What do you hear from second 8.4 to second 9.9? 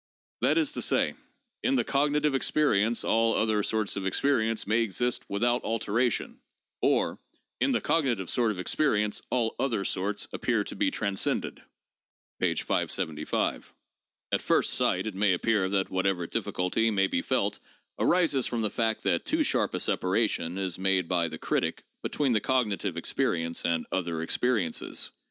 of experience all other